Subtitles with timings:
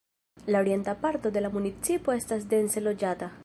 [0.47, 3.35] La orienta parto de la municipo estas dense loĝata.